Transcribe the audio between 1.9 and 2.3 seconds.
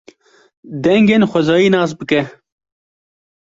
bike.